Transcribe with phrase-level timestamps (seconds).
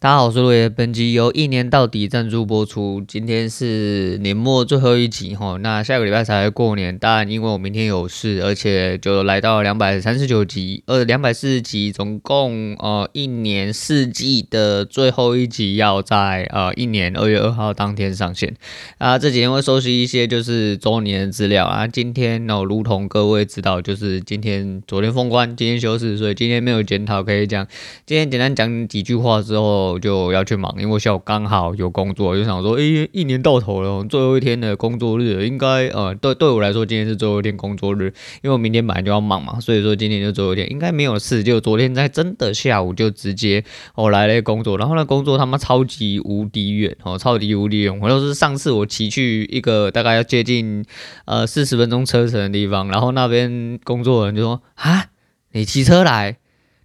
[0.00, 0.68] 大家好，我是路野。
[0.68, 3.02] 本集由一年到底赞助播出。
[3.08, 6.96] 今天是年末最后一集哈，那下个礼拜才过年。
[6.96, 18.54] 当然，因为我明天有事，而且就来到两百三十九集， 呃，两百四十集，总共呃一年四季的最后一集要在呃一年二月二号当天上线。
[18.98, 21.88] 啊，这几天会收集一些就是周年的资料啊。
[21.88, 27.66] 今天呢，如同各位知道，就是今天昨天封关，今天休市，所以今天没有检讨可以讲。
[28.06, 29.87] 今天简单讲几句话之后。
[29.92, 41.42] 我就要去忙，因为我下午刚好有工作，就想说，哎、一年到头了，最后一天的工作日，应该呃，对对我来说，今天是最后一天工作日，因为我明天本来就要忙嘛，所以说今天就最后一天，应该没有事。
[41.42, 48.00] 就昨天在真的下午就直接我来了工作，然后那工作他妈超级无敌远哦，超级无敌远。
[48.00, 50.84] 我就是上次我骑去一个大概要接近
[51.24, 55.06] 呃四十分钟车程的地方，然后那边工作人就说啊，
[55.52, 56.36] 你骑车来，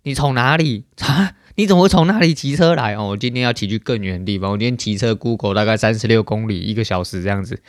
[0.03, 1.33] 你从哪里啊？
[1.55, 3.09] 你怎么会从那里骑车来哦？
[3.09, 4.51] 我今天要骑去更远的地方。
[4.51, 7.59] 我今天骑车 Google 大概三十六公里，一个小时这样子。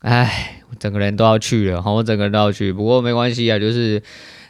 [0.00, 2.72] 哎，我整个人都要去了，好，我整个人都要去。
[2.72, 4.02] 不过没关系啊，就是。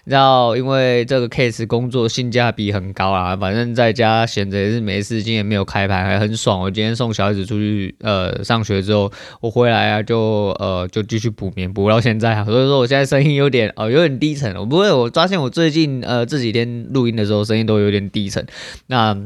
[0.04, 6.60] 然后因为这个 case 工作性价比很高啊，反正在家闲着也是没事，今天没有开盘，还很爽。
[6.60, 12.44] 我今天送小孩子出去呃上学之后，我回来啊就呃就继续补眠，补到现在啊。
[12.44, 14.54] 所以说我现在声音有点哦、有点低沉。
[14.56, 18.46] 我不会，我发现我最近呃这几天录音的时候声音都有点低沉。
[18.86, 19.16] 那。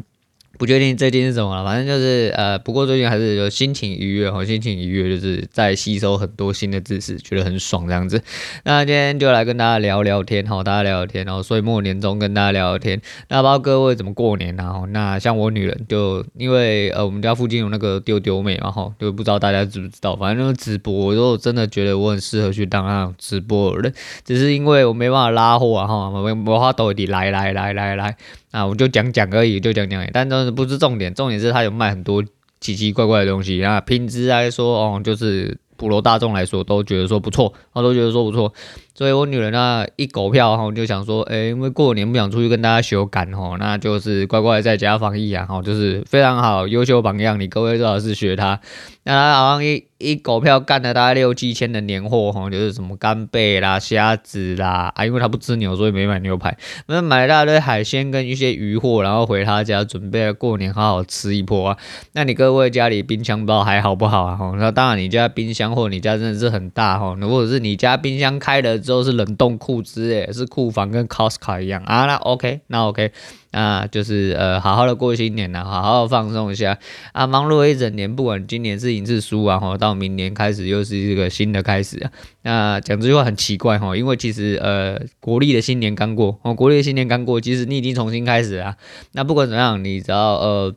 [0.59, 8.23] 不确定最近是什么了，反正就是呃，不过最近还是有心情愉悦，好心情愉悦，就是在吸收很多新的知识，觉得很爽这样子。
[8.65, 13.01] 那今天就来跟大家聊聊天，好，大家聊聊天，然后岁末年终跟大家聊聊天。
[13.29, 14.83] 那不知道各位怎么过年呢？
[14.91, 27.97] 那像我女人就因为呃我们家附近有那个丢丢妹嘛，哈，就不知道大家知不知道，反正那个直播，我就真的觉得我很适合去当那种直播的人，只是因为我没办法拉货啊，哈，我我花兜里来来来来来。
[27.97, 28.17] 来
[28.57, 32.25] 啊，我就讲讲而已，就讲讲而已，但都是不是重点，重点是他有卖很多
[32.59, 38.51] 奇奇怪怪的东西啊，品质来说哦，就是普罗大众来说都觉得说不错，啊都觉得说不错。
[38.97, 48.59] 所以我女人呢一狗票哈，就想说，哎、因为过年不想出去跟大家修改哈，那就是乖乖在家防疫啊，哈，就是非常好，优秀榜样，你各位最好是学他。
[49.05, 61.79] 那他好像一一狗票干了大概六七千的年货哈，就是什么干贝啦、虾子啦，啊，因为他不吃牛，所以没买牛排，那买了大堆海鲜跟一些鱼货，然后回他家准备过年好好吃一波啊。
[62.15, 64.35] 那你各位家里冰箱不知道还好不好啊？
[64.35, 68.81] 哈，那当然你家冰箱或你家真的是很大哈，如果是你家冰箱开了。
[68.87, 73.11] 之后是冷冻库之类，是库房跟 Costco 一样啊，那 OK，那 OK，
[73.51, 76.79] 那就是呃，好好的过新年呐，好好的放松一下
[77.13, 82.11] 啊，忙碌了一整年，不管今年是赢是输啊，哈，到明年开始又是一个新的开始啊。
[82.43, 88.77] 那讲这句话很奇怪哈，因为其实呃，国历的新年刚过，哦，国历的新年刚过，其实你已经重新开始啊。
[89.13, 90.75] 那不管怎样，你只要呃。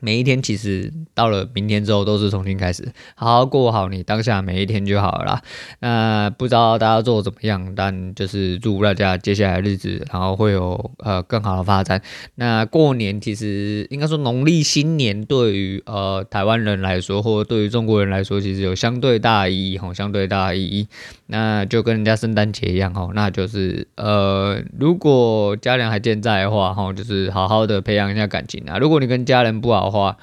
[0.00, 5.40] 每一天其实到了明天之后都是重新开始，好好过好你当下每一天就好了。
[5.80, 12.00] 那不知道大家做怎么样，但就是祝大家接下来日子，然后会有呃更好的发展。
[12.36, 20.88] 那过年其实应该说农历新年对于呃台湾人来说，或对于中国人来说，其实有相对大意义吼，相对大意义。
[21.26, 28.78] 那就跟人家圣诞节一样吼，那就是呃如果家人还健在的话吼，就是好好的培养一下感情啊。
[28.78, 30.16] 如果你跟家人不好，话，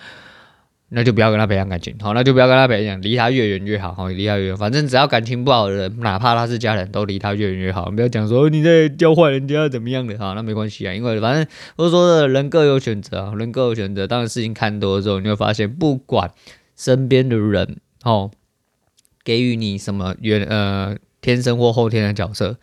[0.89, 11.45] 那就不要跟他培养感情，好，那就不要跟他培养，离他越远越好，好，离他越远，反正只要感情不好的人，哪怕他是家人，都离他越远越好，不要讲说你在教坏人家怎么样的，好，那没关系啊，因为反正
[11.75, 16.31] 我说的人各有选择啊，人各有选择，当然事情看多了之后，你会发现，不管
[16.75, 18.31] 身边的人，哦，
[19.25, 22.57] 给予你什么原呃天生或后天的角色，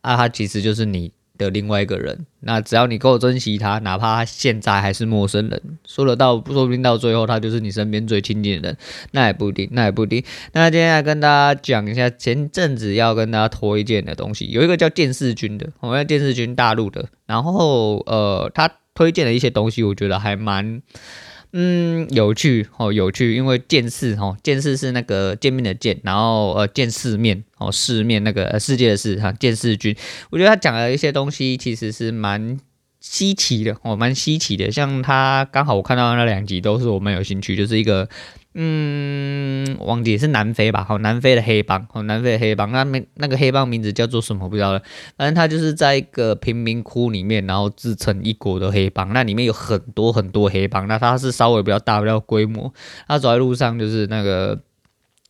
[0.00, 1.12] 啊，他其实就是你。
[1.38, 8.76] 的另外一个人，那只要你够珍惜他，哪怕他现在还是陌生人，说得到，说不定到最后他就是你身边最亲近的人，
[9.12, 10.22] 那也不一定，那也不一定。
[10.52, 20.82] 那今天来跟大家讲一下前阵子要跟大家推荐的东西，有一个叫电视君的，我们电视君大陆的，然后呃，他推荐的一些东西，我觉得还蛮。
[21.60, 29.96] 嗯，有趣哦，有趣，因为见世哦，见世是那个见面的见，然后呃，见世面哦，世面那个世界的世哈，见世君，
[30.30, 32.60] 我觉得他讲的一些东西其实是蛮
[33.00, 38.08] 稀奇的哦，蛮稀奇的，像他刚好我看到那两集都是我蛮有兴趣，就是一个。
[38.54, 40.82] 嗯，忘记是南非吧？
[40.82, 44.48] 好，南非的黑帮，好，南非的黑帮，那名那个黑帮名字叫做什么？
[44.48, 44.82] 不知道了。
[45.16, 49.12] 反正他就是在一个贫民窟里面，然后自成一国的黑帮。
[49.12, 52.72] 那里面有很多很多黑帮，那他是稍微比较大，比较规模。
[53.06, 54.58] 他走在路上就是那个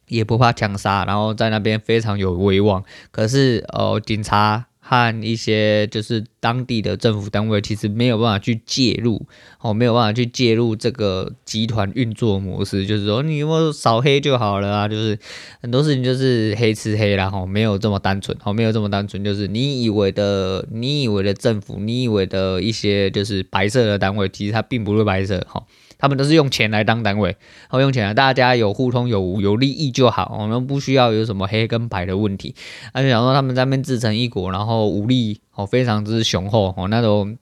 [0.06, 2.82] 也不怕枪杀，然后在那边非常有威望。
[3.10, 9.26] 可是哦，警察和一些就是当地的政府单位其实没有办法去介入，
[9.60, 15.18] 哦，没有办法去介入这个集团运作模式，就是说你有没有扫黑就好了啊，就是
[15.60, 25.66] 很多事情就是黑吃黑啦，吼，没有这么单纯，吼，没有这么单纯，就是你以为的，你以为的政府，你以为的一些就是白色的单位，其实它并不是白色，吼。
[25.98, 28.14] 他们都是用钱来当单位，然后用钱来！
[28.14, 32.54] 大家有互通有有利益就好，我们不需要有什么黑跟白的问题。
[32.92, 37.36] 而且想说他们在那边自成一国，然后武力哦非常之雄厚哦，那种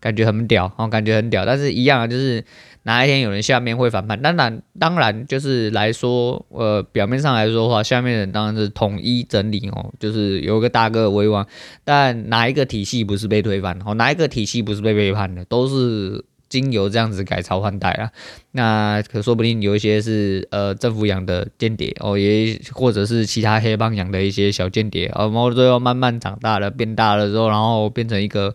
[0.00, 1.46] 感觉很屌哦，感觉很屌。
[1.46, 2.44] 但是一样啊，就是
[2.82, 11.46] 哪一天有人下面会反叛，当然当然就是来说，呃，表面上来说的话，下面人当然是统一整理哦，就是有个大哥为王。
[11.84, 13.78] 但哪一个体系不是被推翻？
[13.86, 15.42] 哦，哪一个体系不是被背叛的？
[15.46, 16.22] 都是。
[16.48, 18.10] 经由这样子改朝换代啊，
[18.52, 28.54] 那可说不定有一些是呃政府养的间谍哦，也或者是其他黑帮养的一些小间谍哦，然后最后慢慢长大了，变大了之后，然后变成一个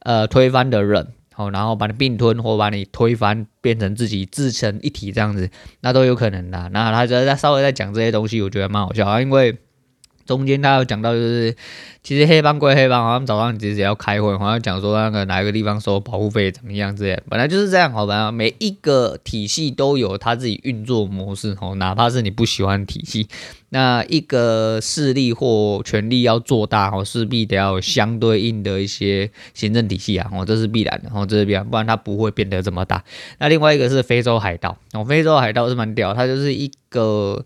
[0.00, 5.50] 呃推翻的人，哦，然后把你并吞或把你推翻，变成自己自成一体这样子，
[5.80, 6.68] 那都有可能的。
[6.72, 9.56] 那他觉得稍微在讲这些东西，我觉得蛮好笑啊，因为。
[10.32, 11.54] 中间他有讲到，就是
[12.02, 18.32] 其实黑帮归黑帮，好像早上其实要开会，好像讲说那个哪一个地方收保护费怎么样之类的，本来就是这样，好吧？
[18.32, 23.28] 每一个体系都有他自己运作模式，吼，哪怕是你不喜欢体系，
[23.68, 33.04] 那一个势力或权力要做大，吼，势必得要有相对应的一些行政体系啊，哦，这是必然的，哦，这是必然，不然它不会变得这么大。
[33.38, 37.44] 那另外一个是非洲海盗，哦，非洲海盗是蛮屌，它就是一个。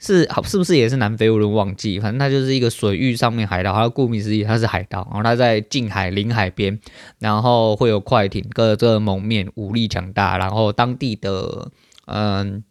[0.00, 1.28] 是好，是不是也是南非？
[1.28, 3.72] 我都忘记，反正它就是一个水域上面海盗。
[3.72, 5.04] 它顾名思义，它是海盗。
[5.10, 6.78] 然后它在近海、临海边，
[7.18, 10.38] 然后会有快艇，各个蒙面，武力强大。
[10.38, 11.72] 然后当地的
[12.06, 12.62] 嗯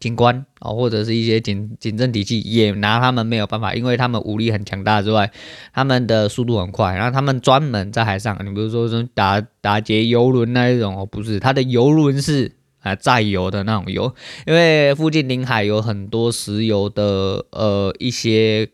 [0.00, 5.30] 警官啊，或者是一些警警政体系也拿他们没有办法，因为他们武力很强大之外，
[5.74, 6.94] 他们的速度很快。
[6.94, 12.52] 然后他们专门在海上，你比如说打打劫游轮那一种哦，不是，他的游轮是。
[12.84, 14.14] 啊，载油的那种油，
[14.46, 18.68] 因为附近临海有很多石油的呃一些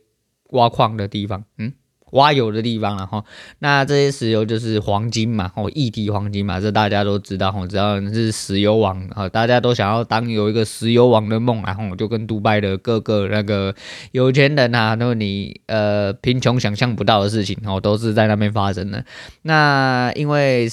[0.51, 1.73] 挖矿的地方，嗯，
[2.11, 3.25] 挖油的地方，然后
[3.61, 13.73] 那这些石油就是黄金嘛，哦，液体黄金嘛，这大家都知道，哦，只要是石油王啊，大家都想要当有一个石油王的梦，然后就跟杜拜的各个那个
[14.11, 19.05] 有钱人啊，那你呃贫穷想象不到的事情，哦，都是在那边发生的。
[19.43, 20.69] 那因为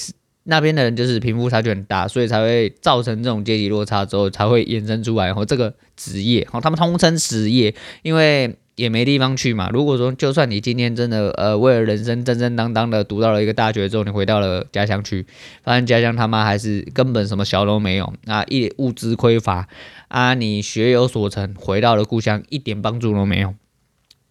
[0.50, 5.26] 那边的人就是贫富差距很大，所以才会造成这种阶级落差之后，才会衍生出来。
[5.26, 9.68] 然后这个职业，哦，他们通称职业，因为也没地方去嘛。
[9.70, 15.26] 如果说就算你今天真的呃为了人生正正当当的读到了一个大学之后，你回到了家乡去，
[15.62, 19.68] 发现家乡他妈还是根本什么小都没有啊，一物资匮乏
[20.08, 23.52] 啊，你学有所成，回到了故乡一点帮助都没有。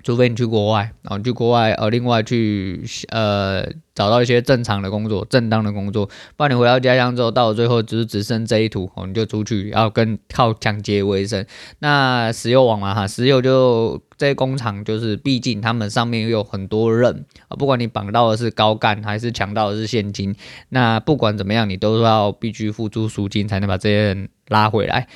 [0.04, 6.06] 除非你去国外，然后去国外，呃，另外去，呃，找到一些正常的工作、正当的工作，
[6.36, 11.46] 不然你回到家乡之后，到了最后只是只剩这一途，哦，你就出去要跟靠抢劫为生。
[11.80, 20.36] 那石油王嘛，哈，石油就这些工厂，就是毕竟他们上面有很多人啊，不管你绑到的是高干还是抢到的是现金，
[20.70, 25.08] 那不管怎么样，你都要必须付出赎金才能把这些人拉回来。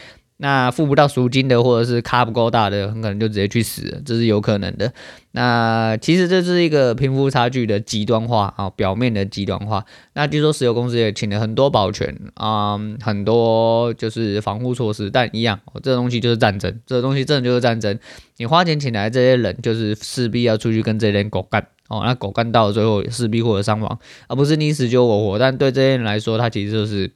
[0.44, 4.92] 那付不到赎金的，或者是咖不够大的，很可能就直接去死，这是有可能的。
[5.34, 9.86] 那其实这是一个贫富差距的极端化啊，表面的极端化。
[10.14, 18.00] 那据说石油公司也请了很多保全啊、嗯，很多就是防护措施，但一样，这东西就是战争，这个东西真的就是战争。
[18.38, 25.38] 你花钱请来这些人，就是势必要出去跟这些人狗干哦，那狗干到了最后势必会有伤亡，而不是你死就我活。
[25.38, 27.12] 但对这些人来说，他其实就是。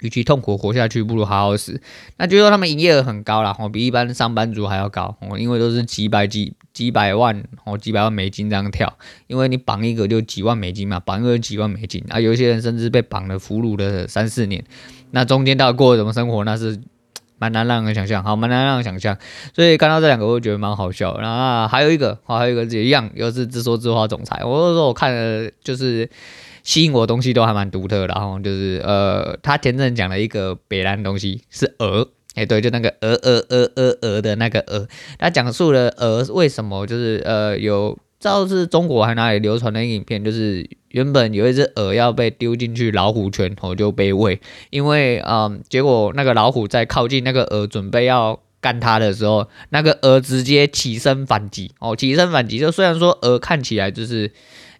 [0.00, 1.80] 与其痛苦活下去，不如好好死。
[2.18, 8.92] 那就说他们营业额很高啦，哦，比一般上班族还要高哦，因为都是几百几几百万哦，几百万美金这样跳。
[9.26, 12.20] 因为你绑一个就几万美金嘛，绑一个几万美金啊。
[12.20, 14.64] 有些人甚至被绑了俘虏了三四年，
[15.12, 16.80] 那中间到底过什么生活，那是
[17.38, 19.16] 蛮难让人想象，好，蛮难让人想象。
[19.54, 21.18] 所以看到这两个，我会觉得蛮好笑。
[21.18, 24.42] 然后还有一个，还有一个也一样，又是自说自话总裁。
[24.44, 26.08] 我就说我看了就是。
[26.66, 34.88] 吸引我的东西都还蛮独特，然后就是呃，他前阵讲了一个北兰东西是鹅，哎、对，就那个鹅鹅鹅鹅鹅的那个鹅，
[35.18, 44.40] 他讲述了鹅为什么就是呃有，知道是中国还哪里流传的影片，就是原本有一只鹅要被丢进去老虎圈，后就被喂，
[44.70, 54.30] 因为嗯、结果那个老虎在靠近那个鹅准备要干它的时候，那个鹅直接起身反击，哦，起身反击，就虽然说鹅看起来就是。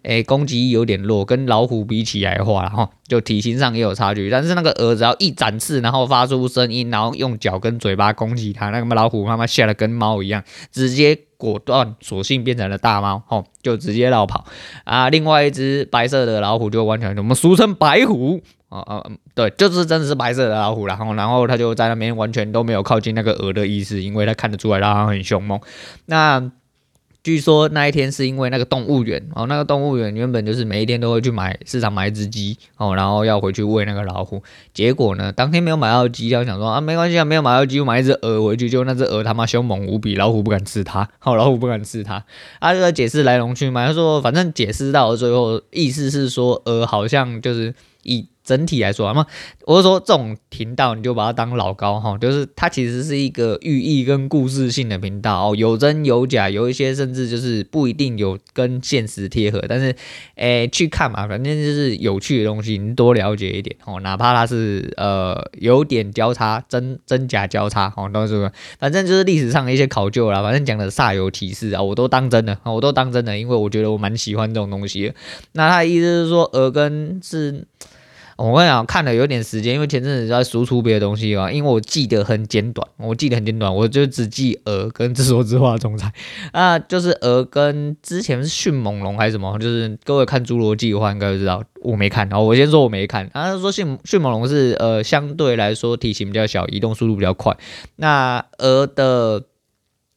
[0.07, 4.29] 诶，攻击力有点弱，跟老虎比起来的话，然后就体型上也有差距。
[4.29, 14.45] 但是那个鹅只要一展翅，然后发出声音，然后用脚跟嘴巴攻击它，那个老虎妈妈吓得跟猫一样，直接果断索性变成了大猫，吼，就直接绕跑
[14.83, 15.09] 啊。
[15.09, 25.59] 另外一只白色的老虎就完全我们俗称白虎，啊啊，对，就是真的是白色的老虎，然后然后它就在那边完全都没有靠近那个鹅的意思，因为它看得出来它很凶猛。
[26.07, 26.51] 那
[27.25, 34.43] 据说那一天是因为那个动物园哦，那个动物园原本就是每一天都会去买市场买一只鸡哦，然后要回去喂那个老虎。
[34.75, 42.23] 结果呢，当天没有买到鸡，要想说啊，没关系啊，没有买到鸡，我买一只鹅回去，就那只鹅他妈凶猛无比，老虎不敢吃它，好，老虎不敢吃它。
[42.59, 48.27] 啊，这个解释来龙去脉，他说反正解释到最后，意思是说鹅好像就是以。
[48.45, 49.25] 整体来说，那么
[49.65, 59.95] 我是说，这种频道你就把它当老高哈，就是它其实是一个寓意跟故事性的频道哦，有真有假，有一些甚至就是不一定有跟现实贴合，但是
[60.35, 75.15] 诶、去看嘛，反正就是有趣的东西，你多了解一点哦，哪怕它是呃有点交叉，真真假交叉哦，都是反正就是历史上的一些考究啦，反正讲的煞有其事啊，我都当真的，我都当真的，因为我觉得我蛮喜欢这种东西的。
[75.53, 77.65] 那他的意思是说，耳根是。
[78.37, 81.49] 我跟你讲，看了有点时间，因为前阵子在输出别的东西啊。
[81.49, 86.11] 因为我记得很简短，我记得很简短，我就只记鹅跟自说自话的总裁
[86.51, 92.27] 啊，就是鹅跟之前是迅猛龙还是什么，就是各位看侏罗纪的话应该就知道，我没看。
[92.27, 97.55] 然后我先说我没看，他说迅迅猛龙是呃相对来说体型比较小，移动速度比较快。
[97.95, 99.43] 那鹅的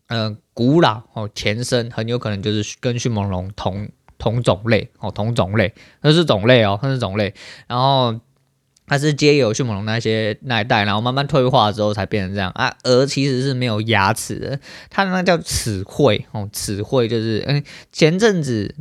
[0.09, 3.89] 呃古老哦前身很有可能就是跟迅猛龙同。
[4.19, 5.73] 同种类哦，同种类，
[6.03, 7.33] 那是种类哦，那是种类。
[7.67, 8.19] 然后
[8.87, 12.77] 它是接有迅猛龙那些那一代，然后慢慢退化之后才变成这样啊。
[12.85, 14.61] 鹅其实是没有牙齿的，
[14.91, 18.75] 它那叫齿喙哦，齿喙就是嗯，前阵子。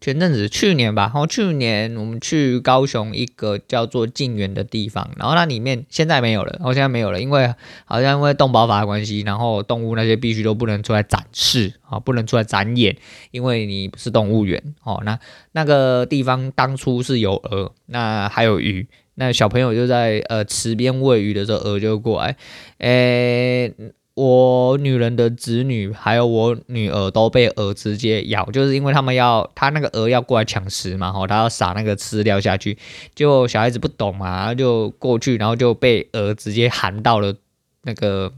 [0.00, 7.52] 前阵子去年吧，然后去年我们去高雄一个叫做静园的地方，然后那里面现在没有了，然后现在没有了，因为
[7.84, 12.96] 好像因为动保法的关系，然后动物那些必须都不能出来展示啊，不能出来展演，
[13.32, 15.02] 因为你不是动物园哦。
[15.04, 15.18] 那
[15.52, 18.86] 那个地方当初是有鹅，那还有鱼，
[19.16, 22.36] 那小朋友就在呃池边喂鱼的时候，鹅就过来，
[22.78, 23.72] 诶。
[24.18, 32.76] 我女人的子女还有我女儿都被鹅直接咬，就是因为他们要，他那个鹅要过来抢食嘛，吼，他要撒那个饲料下去，
[33.14, 37.32] 就小孩子不懂嘛，然后就过去，然后就被鹅直接含到了
[37.82, 38.32] 那个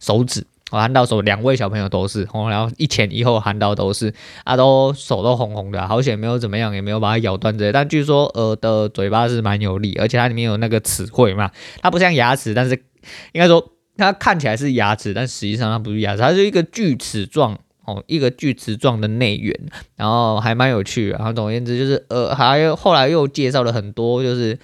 [0.00, 4.14] 手指，我含到手，两位小朋友都是，然后一前一后含到都是，
[4.44, 11.50] 啊，都手都红红的，好险没有怎么样，也没有把它咬断之类，但据说鹅的嘴巴是蛮有力，而且它里面有那个齿喙嘛，
[11.82, 12.74] 它不像牙齿，但是
[13.32, 13.72] 应该说。
[13.96, 19.58] 它看起来是牙齿，但实际上它不是牙齿，它是一个锯齿状哦，一个锯齿状的内缘，
[19.96, 21.10] 然后还蛮有趣。
[21.10, 24.58] 然后总而言之就是呃，还有后来又介绍了很多，就是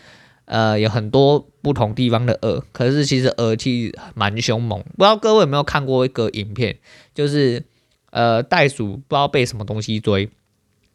[0.45, 4.83] 呃有很多不同地方的鹅，可是其实鹅其实蛮凶猛。
[4.99, 6.77] 不知道各位有没有看过一个影片，
[7.15, 7.63] 就是
[8.11, 10.29] 呃袋鼠不知道被什么东西追，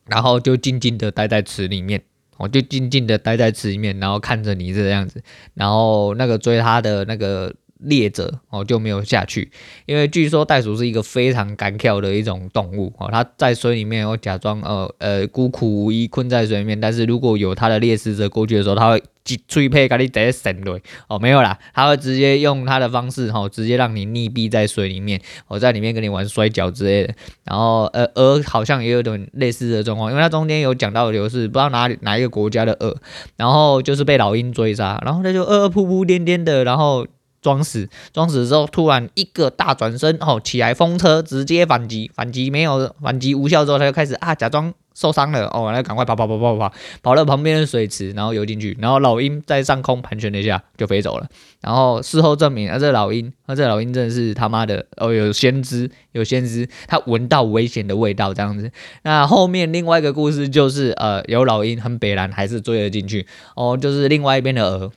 [0.06, 2.03] 然后就静静的待在池里面，
[2.36, 7.56] 哦就静静的待在池里面，然后看着你这样子，然后那个追它的那个。
[7.79, 9.51] 猎者哦就没有下去，
[9.86, 19.03] 因为据说袋鼠是一个非常敢跳的一种动物哦，它在水里面会假装呃呃孤苦无依困在水里面，但是如果有它的猎食者过去的时候，它会
[19.46, 32.96] 追配给你直接闪雷哦没有啦，它会直接用它的方式哦直接让你溺毙在水里面，我在里面跟你玩摔跤之类的，然后呃鹅好像也有点类似的状况，因为它中间有讲到的是不知道哪里哪一个国家的鹅，
[33.36, 37.05] 然后就是被老鹰追杀，然后它就呃扑扑颠颠的，然后。
[37.41, 51.27] 装死，装死之后，突然一个大转身，哦，起来风车，直接反击，反击没有，反击无效之后，他就开始啊，假装受伤了，哦，那赶快跑跑跑跑跑，跑到旁边的水池，然后游进去，然后老鹰在上空盘旋了一下，就飞走了。
[51.62, 58.72] 然后事后证明，啊，这老鹰，啊，这老鹰真的是他妈的，哦，有先知，有先知，他闻到危险的味道，这样子。
[59.03, 64.91] 那后面另外一个故事就是，呃，有老鹰很北蓝，还是追了进去，哦，就是另外一边的鹅。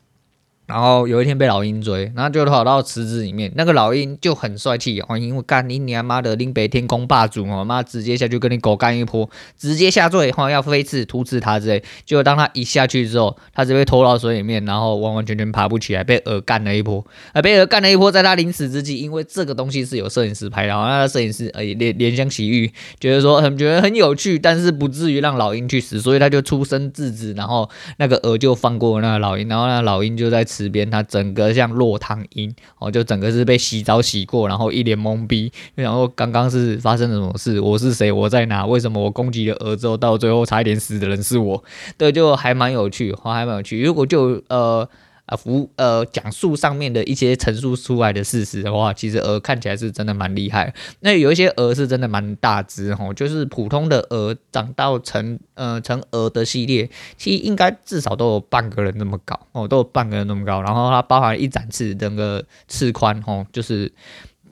[0.71, 11.83] 然后有一天被老鹰追，然后就跑到池子里面，那个老鹰就很帅气哦，因为干你娘妈的林北天空霸主哦，妈直接下去跟你狗干一波，直接下坠，哈要飞刺突刺他之类。
[12.07, 17.05] 结果当他一下去之后，他就被拖到水里面，然后完完全全爬不起来，被鹅干了一波。
[17.33, 37.59] 啊，被鹅干了一波，在他临死之际，因为这个东西是有摄影师拍的，然后那个摄影师呃怜怜香惜玉，觉得说很觉得很有趣，但是不至于让老鹰去死，所以他就出声制止，然后那个鹅就放过那个老鹰，然后那个老鹰就在池边，他整个像落汤鹰哦，就整个是被洗澡洗过，然后一脸懵逼，然后刚刚是发生了什么事？
[37.61, 38.13] 我是谁？
[38.13, 38.67] 我在哪？
[38.67, 41.63] 为什么我攻击了鹅之后，到最后差一点死的人是我？
[41.97, 43.83] 对，就还蛮有趣，还蛮有趣。
[43.83, 44.87] 如果就呃
[45.31, 50.75] 啊，服呃讲述上面的一些陈述出来的事实的话，其实鹅看起来是真的蛮厉害。
[51.01, 60.61] 那有一些鹅是真的蛮大只吼，就是普通的鹅长到成呃成鹅的系列，其实应该至少都有半个人那么高哦，都有半个人那么高。
[60.61, 63.93] 然后它包含一展翅，整个翅宽吼，就是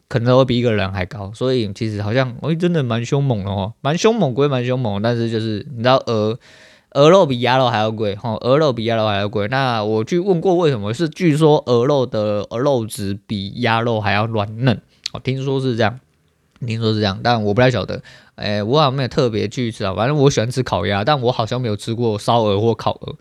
[0.06, 1.32] 可能会比一个人还高。
[1.34, 6.38] 所以其实好像哎，真的蛮凶猛的哦，蛮凶猛归蛮凶猛，但是就是你知道鹅。
[6.92, 9.46] 鹅肉比鸭肉还要贵，哈，鹅肉比鸭肉还要贵。
[9.48, 14.80] 那我去问过为什么，是据说鹅肉的鹅肉质比鸭肉还要软嫩，
[15.12, 16.00] 哦，听说是这样，
[16.66, 18.02] 听说是这样，但我不太晓得，
[18.36, 23.16] 哎、我好像没有特别去吃啊，反正我喜欢吃烤鸭，但我好像没有吃过烧鹅或烤鹅，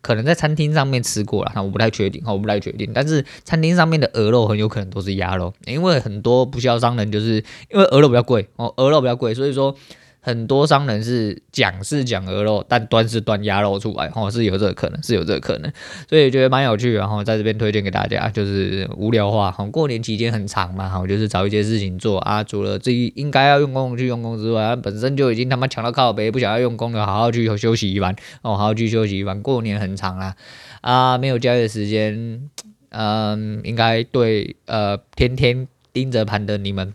[0.00, 2.92] 可能在餐厅上面吃过了，那我不太确定，我不太确定。
[2.94, 9.74] 但是餐厅上面的鹅肉很有可能都是鸭肉，因为很多不肖商人就是因为鹅肉比较贵，哦，鹅肉比较贵，所以说。
[10.22, 15.72] 很多商人是讲是讲鹅肉，但端是端鸭肉出来，哦，是有这个可能，是有这个可能，
[16.08, 30.36] 所以觉得蛮有趣的，然后在这边推荐给大家，就是无聊化，哈，过年期间很长嘛，哈，就是找一些事情做啊，除了自己应该要用功去用功之外，本身就已经他妈强到靠背，不想要用功的，好好去休息一晚，哦，好好去休息一晚，过年很长啦，
[30.82, 32.50] 啊，没有假日时间，
[32.90, 36.92] 嗯，应该对，呃，天天盯着盘的你们。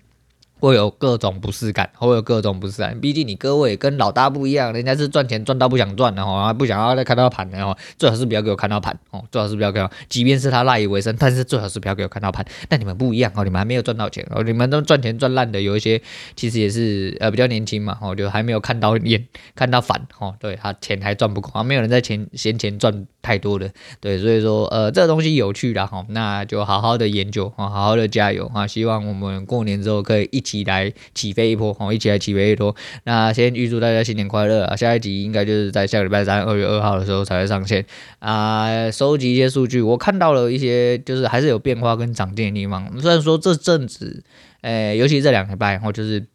[0.59, 2.99] 会有各种不适感，会有各种不适感。
[2.99, 12.45] 毕竟你各位跟老大不一样，人家是赚钱赚到不想赚的哈，不想要再看到盘的哦，最好是不要给我看到盘哦，最好是不要给我，即便是他赖以为生，但是最好是不要给我看到盘。
[12.69, 16.01] 但你们不一样哦，你们还没有赚到钱哦，你们都赚钱赚烂的，有一些
[16.35, 23.69] 其实也是呃比较年轻嘛哦，就还没有看到眼看到反哦，对他钱还赚不够，啊没有人在钱闲钱赚太多的，
[23.99, 30.65] 对，所以说呃这个东西有趣的哈，那就好好的研究啊，好好的加油啊，希望我们过年之后可以一起。
[30.65, 32.75] 来起飞一波，哦，一起来起飞一波。
[33.03, 34.75] 那先预祝大家新年快乐啊！
[34.75, 37.85] 下一集应该就是在下个礼拜三，二月二号的时候才会上线
[38.17, 38.89] 啊。
[38.89, 42.99] 收集一些数据，我看到了一些，就是还是有变化跟长进的地方。
[42.99, 44.23] 虽然说这阵子，
[44.61, 46.25] 诶、尤其这两个礼拜，然后就是。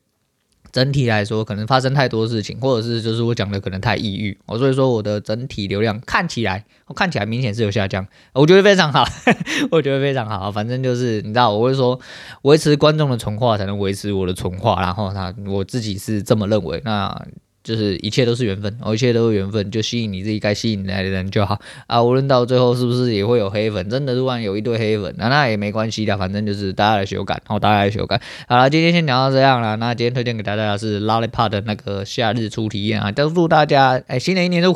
[0.73, 9.05] 整体来说，可能发生太多事情，或者是就是我讲的可能太抑郁，我，所以说我的整体流量看起来，我看起来明显是有下降，我觉得非常好，
[9.71, 11.99] 我觉得非常好，反正就是你知道，我会说
[12.43, 17.27] 维持观众的存话才能维持我的存话，然后他我自己是这么认为，那。
[17.63, 22.03] 就是一切都是缘分，哦，一切都是缘分，就吸引你自己该吸引来的人就好啊。
[22.03, 28.21] 无论到最后是不是也会有黑粉，真的突然有一堆黑粉，那那也没关系的，反正就是大家来修改，然后大家来修改。
[28.49, 29.77] 好了，今天先聊到这样了。
[29.77, 34.71] 那今天推荐给大家的是 Lollipop 的那个夏日初体验啊，就祝大家哎、新的一年是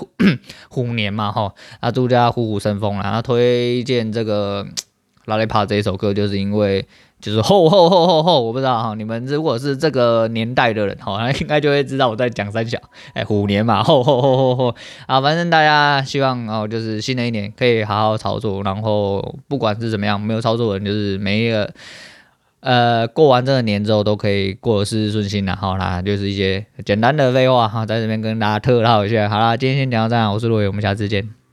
[0.68, 3.04] 虎，年嘛，哈，啊，祝大家虎虎生风啦。
[3.04, 4.66] 然后推荐这个
[5.26, 6.86] Lollipop 这一首歌，就是因为。
[7.24, 12.78] 就是吼吼吼吼吼，我不知道哈，你们如果是这个年代的人哈，那 应该就会知道我在讲三小，
[13.14, 14.74] 哎，虎年嘛，吼吼吼吼吼，
[15.06, 21.72] 啊，反正大家希望哦，就是新的一年可以好好操作，然后不管是怎么样，没有操作的人就是每一个，
[22.60, 31.43] 呃，过完这个年之后都可以过得事事顺心的，好啦，就是一些简单的废话哈，在这边跟大家特唠一下，好啦，今天先讲到这样，我是罗伟，我们下次见。